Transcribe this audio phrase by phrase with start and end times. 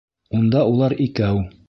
[0.37, 1.47] Унда улар икәү!